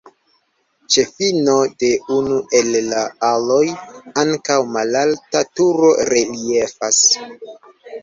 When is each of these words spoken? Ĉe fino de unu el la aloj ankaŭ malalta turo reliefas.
Ĉe 0.95 1.03
fino 1.09 1.57
de 1.83 1.91
unu 2.15 2.39
el 2.61 2.73
la 2.95 3.05
aloj 3.29 3.61
ankaŭ 4.25 4.59
malalta 4.81 5.47
turo 5.61 5.97
reliefas. 6.15 7.05